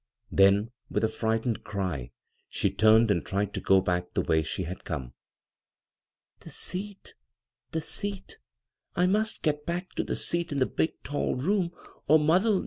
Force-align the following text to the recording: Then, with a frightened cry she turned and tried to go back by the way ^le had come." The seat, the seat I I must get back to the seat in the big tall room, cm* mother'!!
Then, 0.31 0.71
with 0.89 1.03
a 1.03 1.07
frightened 1.07 1.63
cry 1.63 2.09
she 2.49 2.71
turned 2.71 3.11
and 3.11 3.23
tried 3.23 3.53
to 3.53 3.61
go 3.61 3.81
back 3.81 4.05
by 4.11 4.11
the 4.15 4.27
way 4.27 4.41
^le 4.41 4.65
had 4.65 4.83
come." 4.83 5.13
The 6.39 6.49
seat, 6.49 7.13
the 7.71 7.81
seat 7.81 8.39
I 8.95 9.03
I 9.03 9.05
must 9.05 9.43
get 9.43 9.63
back 9.63 9.91
to 9.91 10.03
the 10.03 10.15
seat 10.15 10.51
in 10.51 10.57
the 10.57 10.65
big 10.65 10.93
tall 11.03 11.35
room, 11.35 11.69
cm* 12.09 12.25
mother'!! 12.25 12.59